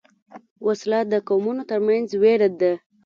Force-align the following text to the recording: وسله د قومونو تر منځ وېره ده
وسله 0.67 0.99
د 1.11 1.13
قومونو 1.27 1.63
تر 1.69 1.79
منځ 1.87 2.07
وېره 2.21 2.49
ده 2.59 2.73